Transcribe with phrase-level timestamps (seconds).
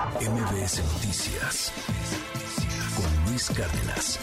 [0.00, 1.72] MBS Noticias
[2.96, 4.18] con Luis Cárdenas.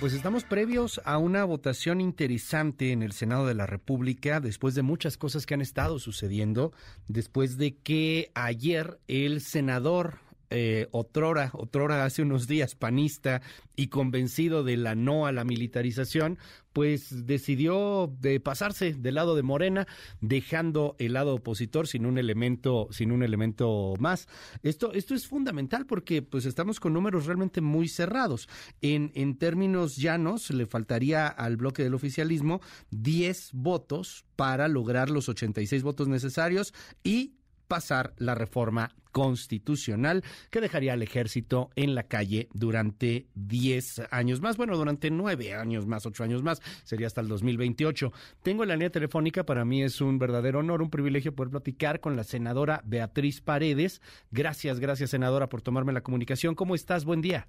[0.00, 4.82] Pues estamos previos a una votación interesante en el Senado de la República después de
[4.82, 6.72] muchas cosas que han estado sucediendo,
[7.08, 10.18] después de que ayer el senador
[10.52, 13.40] eh, otrora, otrora hace unos días panista
[13.74, 16.38] y convencido de la no a la militarización,
[16.72, 19.86] pues decidió de pasarse del lado de Morena,
[20.20, 24.28] dejando el lado opositor sin un elemento, sin un elemento más.
[24.62, 28.48] Esto, esto es fundamental porque pues estamos con números realmente muy cerrados.
[28.80, 32.60] En, en términos llanos, le faltaría al bloque del oficialismo
[32.90, 37.36] 10 votos para lograr los 86 votos necesarios y
[37.72, 44.58] pasar la reforma constitucional que dejaría al ejército en la calle durante 10 años más,
[44.58, 48.12] bueno, durante 9 años más, 8 años más, sería hasta el 2028.
[48.42, 52.14] Tengo la línea telefónica, para mí es un verdadero honor, un privilegio poder platicar con
[52.14, 54.02] la senadora Beatriz Paredes.
[54.30, 56.54] Gracias, gracias senadora por tomarme la comunicación.
[56.54, 57.06] ¿Cómo estás?
[57.06, 57.48] Buen día.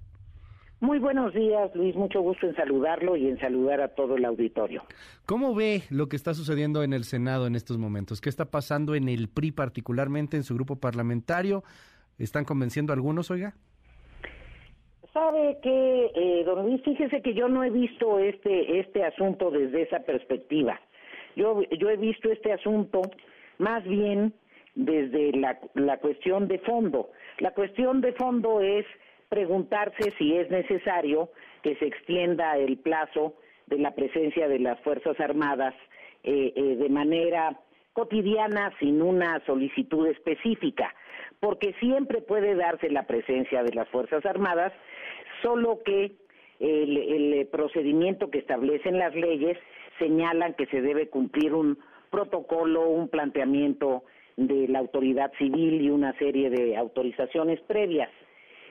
[0.80, 1.94] Muy buenos días, Luis.
[1.94, 4.82] Mucho gusto en saludarlo y en saludar a todo el auditorio.
[5.26, 8.20] ¿Cómo ve lo que está sucediendo en el Senado en estos momentos?
[8.20, 11.62] ¿Qué está pasando en el PRI particularmente, en su grupo parlamentario?
[12.18, 13.54] ¿Están convenciendo a algunos, oiga?
[15.12, 19.82] Sabe que, eh, don Luis, fíjese que yo no he visto este, este asunto desde
[19.82, 20.80] esa perspectiva.
[21.36, 23.00] Yo, yo he visto este asunto
[23.58, 24.34] más bien
[24.74, 27.10] desde la, la cuestión de fondo.
[27.38, 28.84] La cuestión de fondo es
[29.34, 31.28] preguntarse si es necesario
[31.60, 33.34] que se extienda el plazo
[33.66, 35.74] de la presencia de las Fuerzas Armadas
[36.22, 37.58] eh, eh, de manera
[37.94, 40.94] cotidiana sin una solicitud específica,
[41.40, 44.72] porque siempre puede darse la presencia de las Fuerzas Armadas,
[45.42, 46.12] solo que
[46.60, 49.58] el, el procedimiento que establecen las leyes
[49.98, 51.76] señalan que se debe cumplir un
[52.08, 54.04] protocolo, un planteamiento
[54.36, 58.10] de la autoridad civil y una serie de autorizaciones previas.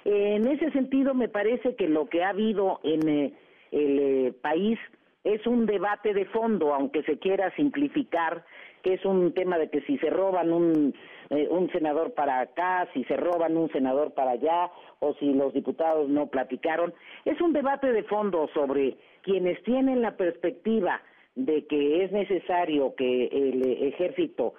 [0.05, 3.33] En ese sentido, me parece que lo que ha habido en eh,
[3.71, 4.77] el eh, país
[5.23, 8.43] es un debate de fondo, aunque se quiera simplificar,
[8.81, 10.93] que es un tema de que si se roban un,
[11.29, 14.69] eh, un senador para acá, si se roban un senador para allá,
[14.99, 20.17] o si los diputados no platicaron, es un debate de fondo sobre quienes tienen la
[20.17, 21.01] perspectiva
[21.35, 24.53] de que es necesario que el ejército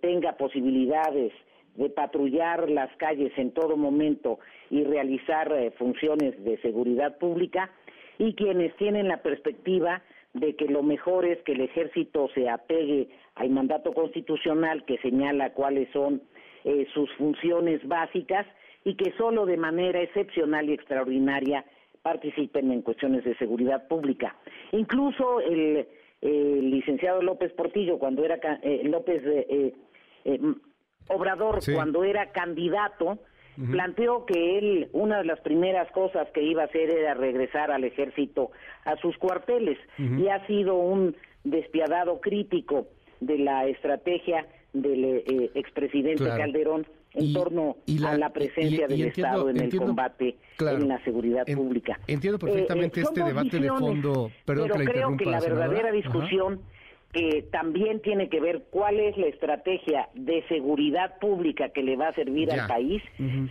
[0.00, 1.32] tenga posibilidades
[1.76, 4.38] de patrullar las calles en todo momento
[4.70, 7.70] y realizar eh, funciones de seguridad pública
[8.18, 13.08] y quienes tienen la perspectiva de que lo mejor es que el ejército se apegue
[13.34, 16.22] al mandato constitucional que señala cuáles son
[16.64, 18.46] eh, sus funciones básicas
[18.84, 21.64] y que solo de manera excepcional y extraordinaria
[22.02, 24.36] participen en cuestiones de seguridad pública.
[24.72, 25.86] Incluso el,
[26.22, 29.22] licenciado López Portillo, cuando era eh, López
[31.08, 33.18] Obrador, cuando era candidato,
[33.70, 37.84] planteó que él, una de las primeras cosas que iba a hacer era regresar al
[37.84, 38.50] ejército
[38.84, 42.86] a sus cuarteles, y ha sido un despiadado crítico
[43.20, 49.58] de la estrategia del eh, expresidente Calderón en torno a la presencia del Estado en
[49.58, 51.98] el combate en la seguridad pública.
[52.06, 56.60] Entiendo perfectamente eh, este debate de fondo, pero creo que la verdadera discusión
[57.12, 62.08] que también tiene que ver cuál es la estrategia de seguridad pública que le va
[62.08, 63.02] a servir al país,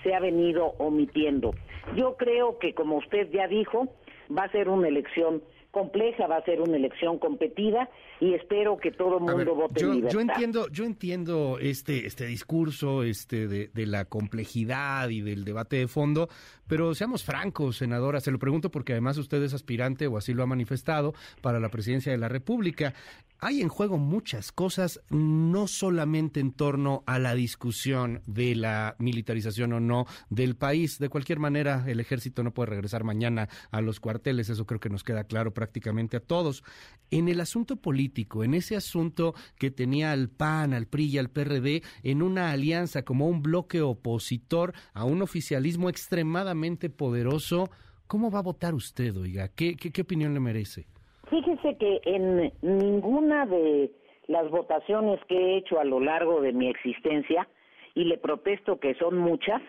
[0.04, 1.54] se ha venido omitiendo.
[1.96, 3.88] Yo creo que, como usted ya dijo,
[4.36, 5.42] va a ser una elección
[5.76, 7.90] compleja, va a ser una elección competida
[8.22, 10.14] y espero que todo el mundo vote yo, en libertad.
[10.14, 15.76] Yo entiendo, yo entiendo este, este discurso este de, de, la complejidad y del debate
[15.76, 16.30] de fondo,
[16.66, 20.44] pero seamos francos, senadora, se lo pregunto porque además usted es aspirante o así lo
[20.44, 22.94] ha manifestado para la presidencia de la República
[23.40, 29.74] hay en juego muchas cosas, no solamente en torno a la discusión de la militarización
[29.74, 31.00] o no del país.
[31.00, 35.04] De cualquier manera, el ejército no puede regresar mañana a los eso creo que nos
[35.04, 36.64] queda claro prácticamente a todos.
[37.12, 41.30] En el asunto político, en ese asunto que tenía al PAN, al PRI y al
[41.30, 47.70] PRD en una alianza como un bloque opositor a un oficialismo extremadamente poderoso,
[48.08, 49.50] ¿cómo va a votar usted, oiga?
[49.56, 50.86] qué, qué opinión le merece?
[51.30, 53.92] Fíjese que en ninguna de
[54.28, 57.48] las votaciones que he hecho a lo largo de mi existencia,
[57.94, 59.62] y le protesto que son muchas,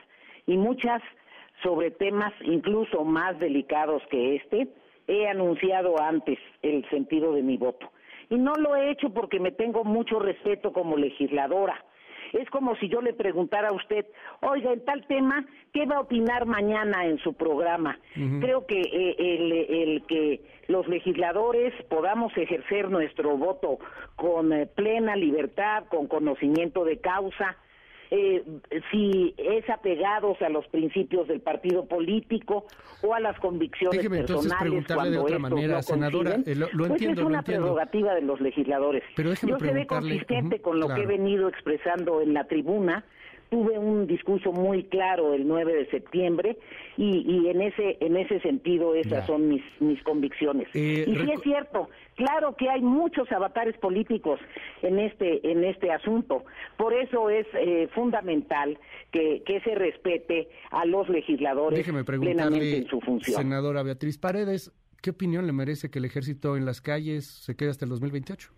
[0.47, 1.03] y muchas
[1.63, 4.69] sobre temas incluso más delicados que este,
[5.07, 7.91] he anunciado antes el sentido de mi voto.
[8.29, 11.85] Y no lo he hecho porque me tengo mucho respeto como legisladora
[12.33, 14.07] es como si yo le preguntara a usted,
[14.41, 17.99] oiga, en tal tema, ¿qué va a opinar mañana en su programa?
[18.41, 23.79] Creo que eh, el, el, que los legisladores podamos ejercer nuestro voto
[24.17, 27.57] con eh, plena libertad, con conocimiento de causa,
[28.11, 28.43] eh,
[28.91, 32.67] si es apegados a los principios del partido político
[33.03, 36.79] o a las convicciones Déjeme entonces personales preguntarle de otra manera, senadora, eh, lo, lo
[36.79, 39.03] pues entiendo, es una lo prerrogativa de los legisladores.
[39.17, 41.01] Pero Yo seré consistente ujú, con lo claro.
[41.01, 43.05] que he venido expresando en la tribuna.
[43.51, 46.59] Tuve un discurso muy claro el 9 de septiembre
[46.97, 49.27] y, y en ese en ese sentido esas Ya.
[49.27, 50.69] son mis mis convicciones.
[50.75, 54.41] Eh, y sí es cierto, claro que hay muchos avatares políticos
[54.83, 56.45] en este en este asunto.
[56.77, 58.79] Por eso es eh, fundamental
[59.13, 63.37] que, que se respete a los legisladores Déjeme plenamente preguntarle, en su función.
[63.41, 64.73] senadora Beatriz Paredes,
[65.03, 68.51] ¿qué opinión le merece que el ejército en las calles se quede hasta el 2028?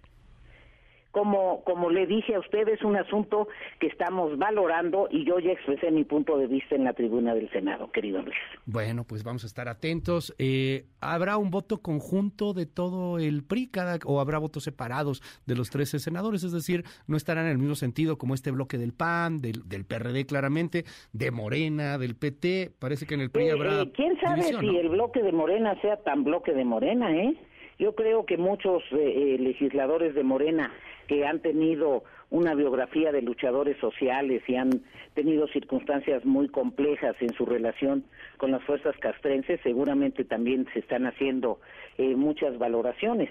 [1.11, 3.49] Como, como le dije a usted, es un asunto
[3.81, 7.51] que estamos valorando y yo ya expresé mi punto de vista en la tribuna del
[7.51, 8.37] Senado, querido Luis.
[8.67, 10.35] Bueno, pues vamos a estar atentos.
[10.39, 15.55] Eh, ¿Habrá un voto conjunto de todo el PRI cada, o habrá votos separados de
[15.57, 16.45] los 13 senadores?
[16.45, 19.87] Es decir, no estarán en el mismo sentido como este bloque del PAN, del, del
[19.87, 22.73] PRD claramente, de Morena, del PT.
[22.79, 23.81] Parece que en el PRI Eh, habrá.
[23.83, 24.79] eh, ¿Quién sabe división, si ¿no?
[24.81, 27.35] el bloque de Morena sea tan bloque de Morena, eh?
[27.79, 30.73] Yo creo que muchos eh, eh, legisladores de Morena
[31.07, 34.83] que han tenido una biografía de luchadores sociales y han
[35.15, 38.05] tenido circunstancias muy complejas en su relación
[38.37, 41.61] con las fuerzas castrenses, seguramente también se están haciendo
[41.97, 43.31] eh, muchas valoraciones.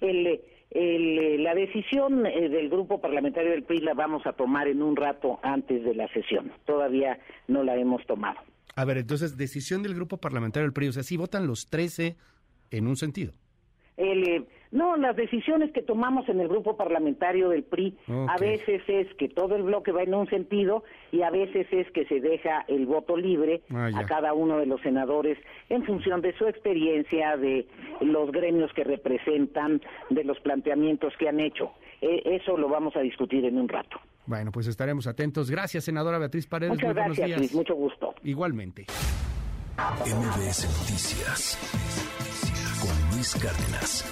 [0.00, 0.40] El, eh,
[0.70, 4.96] el, eh, la decisión del grupo parlamentario del PRI la vamos a tomar en un
[4.96, 6.52] rato antes de la sesión.
[6.64, 8.38] Todavía no la hemos tomado.
[8.74, 10.88] A ver, entonces, decisión del grupo parlamentario del PRI.
[10.88, 12.16] O sea, sí votan los 13
[12.70, 13.32] en un sentido.
[13.98, 17.96] El, eh, no, las decisiones que tomamos en el grupo parlamentario del PRI
[18.28, 21.90] a veces es que todo el bloque va en un sentido y a veces es
[21.92, 26.20] que se deja el voto libre Ah, a cada uno de los senadores en función
[26.20, 27.66] de su experiencia, de
[28.00, 29.80] los gremios que representan,
[30.10, 31.72] de los planteamientos que han hecho.
[32.00, 33.98] Eh, eso lo vamos a discutir en un rato.
[34.26, 35.50] Bueno, pues estaremos atentos.
[35.50, 36.74] Gracias, senadora Beatriz Paredes.
[36.74, 37.40] Muchas Muy buenos gracias, días.
[37.40, 37.54] Luis.
[37.54, 38.14] Mucho gusto.
[38.22, 38.86] Igualmente.
[40.04, 41.58] MBS Noticias
[43.18, 44.04] Luis Cárdenas.